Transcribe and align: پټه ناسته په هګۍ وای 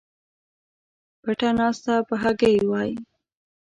پټه 1.21 1.49
ناسته 1.57 1.93
په 2.07 2.15
هګۍ 2.21 2.57
وای 2.69 2.91